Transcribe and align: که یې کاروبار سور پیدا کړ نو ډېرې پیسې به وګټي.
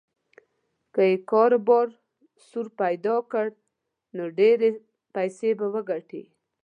که 0.93 1.01
یې 1.11 1.15
کاروبار 1.31 1.87
سور 2.47 2.67
پیدا 2.79 3.15
کړ 3.31 3.47
نو 4.15 4.23
ډېرې 4.37 4.69
پیسې 5.15 5.49
به 5.59 5.67
وګټي. 5.73 6.23